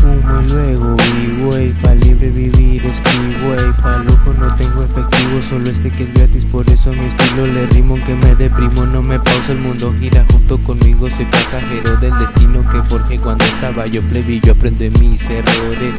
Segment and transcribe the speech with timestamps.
[0.00, 0.96] Fumo luego
[1.56, 6.14] ey, pa' libre vivir escribo, ey, pa' lujo no tengo efectivo, solo este que es
[6.14, 9.92] gratis, por eso mi estilo le rimo, aunque me deprimo, no me pausa, el mundo
[9.98, 15.22] gira junto conmigo, soy pasajero del destino que forjé cuando estaba yo plebillo, aprende mis
[15.28, 15.94] errores,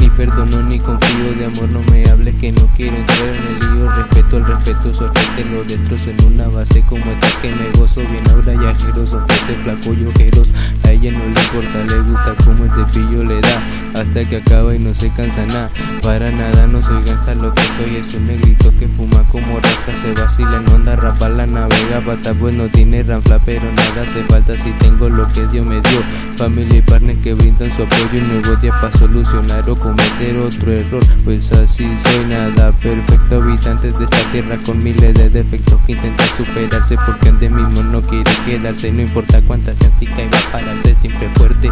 [0.00, 3.76] ni perdono ni confío, de amor no me hables que no quiero entrar en el
[3.76, 4.92] lío, respeto el respeto,
[5.34, 9.10] te lo destrozo en una base como esta que me gozo, bien ahora yajeros,
[9.48, 10.48] este flaco y ojeros,
[10.88, 14.74] a ella no le importa, le gusta como este pillo le da hasta que acaba
[14.74, 15.68] y no se cansa nada.
[16.02, 19.96] Para nada no soy gangsta, lo que soy es un negrito que fuma como rasta,
[19.96, 24.22] se vacila, no anda rapa, la navega, pata pues no tiene ranfla, pero nada hace
[24.24, 26.00] falta si tengo lo que Dios me dio.
[26.36, 30.72] Familia y partner que brindan su apoyo y nuevo día para solucionar o cometer otro
[30.72, 35.92] error, pues así soy nada perfecto, habitantes de esta tierra con miles de defectos que
[35.92, 40.30] intentan superarse porque ande mismo no quiere quedarse, no importa cuántas sean, si cae
[40.78, 41.68] va a pararse siempre fuerte.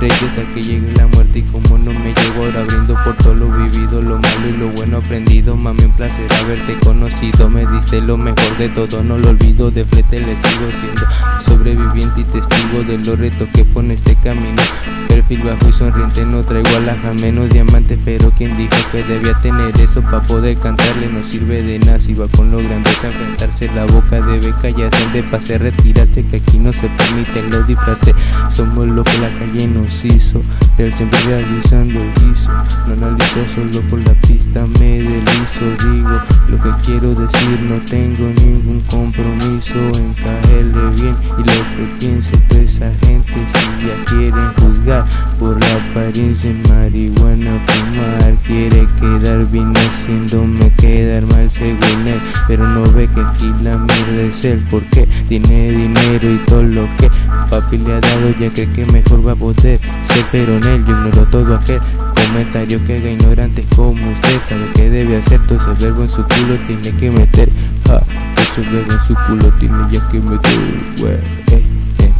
[0.00, 3.34] Rey hasta que llegue la muerte y como no me llego ahora brindo por todo
[3.34, 8.00] lo vivido, lo malo y lo bueno aprendido, mami un placer haberte conocido, me diste
[8.02, 11.02] lo mejor de todo, no lo olvido, de flete le sigo siendo
[11.40, 14.62] sobreviviente y testigo de los retos que pone este camino,
[15.08, 19.80] perfil bajo y sonriente no traigo alhajas menos diamantes, pero quien dijo que debía tener
[19.80, 23.66] eso para poder cantarle no sirve de nada, si va con lo grande a enfrentarse,
[23.74, 28.14] la boca debe callarse, de pase retirarse, que aquí no se permite lo disfraces,
[28.50, 30.40] somos lo que la calle nos hizo,
[30.78, 32.50] él siempre realizando guiso,
[32.86, 38.28] no analizo solo por la pista, me deslizo, digo lo que quiero decir, no tengo
[38.40, 41.14] ningún compromiso en caerle bien.
[41.36, 45.04] Y lo que piense toda esa gente si ya quieren juzgar
[45.38, 52.68] por la apariencia en marihuana fumar, quiere quedar bien haciéndome quedar mal según él, pero
[52.68, 57.10] no ve que aquí la mierda es él, porque tiene dinero y todo lo que
[57.50, 60.84] papi le ha dado ya cree que mejor va a poder ser pero en él
[60.84, 61.80] yo ignoro todo aquel
[62.28, 64.40] comentario que haga ignorante como usted.
[64.48, 67.48] Sabe que debe hacer todo ese verbo en su culo tiene que meter
[67.86, 68.00] ja,
[68.40, 70.58] ese verbo en su culo tiene ya que meter
[71.00, 71.12] wey,
[71.52, 71.62] eh,
[72.00, 72.12] eh.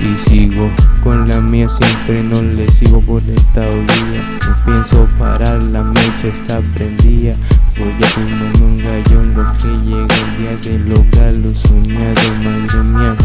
[0.00, 0.70] y sigo
[1.02, 4.22] con la mía siempre no le sigo por esta orilla.
[4.46, 7.34] No pienso parar la mecha está prendida.
[7.78, 12.90] Voy a fumarme un gallón lo que llega el día de lograr lo soñado madre
[12.90, 13.16] mía